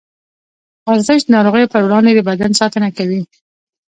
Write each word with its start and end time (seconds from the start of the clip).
ورزش 0.89 1.19
د 1.25 1.29
نارغيو 1.35 1.71
پر 1.73 1.81
وړاندې 1.85 2.11
د 2.15 2.19
بدن 2.29 2.51
ساتنه 2.61 2.89
کوي. 2.97 3.21